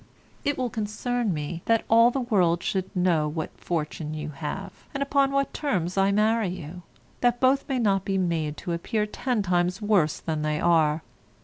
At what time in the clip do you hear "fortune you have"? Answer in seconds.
3.55-4.71